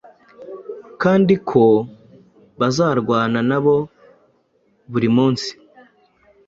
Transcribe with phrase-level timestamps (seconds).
[1.01, 1.63] kandi ko
[2.59, 3.75] bazarwana nabo
[4.91, 5.49] buri munsi.